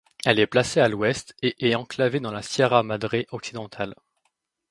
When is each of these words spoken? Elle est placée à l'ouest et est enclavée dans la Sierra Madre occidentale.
Elle 0.25 0.39
est 0.39 0.47
placée 0.47 0.79
à 0.79 0.87
l'ouest 0.87 1.35
et 1.43 1.69
est 1.69 1.75
enclavée 1.75 2.19
dans 2.19 2.31
la 2.31 2.41
Sierra 2.41 2.81
Madre 2.81 3.23
occidentale. 3.33 3.93